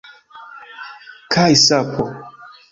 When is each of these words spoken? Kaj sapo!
Kaj 1.37 1.47
sapo! 1.67 2.11